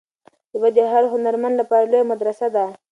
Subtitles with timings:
[0.51, 2.65] طبیعت د هر هنرمند لپاره لویه مدرسه ده.